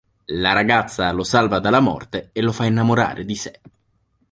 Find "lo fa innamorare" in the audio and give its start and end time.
2.41-3.23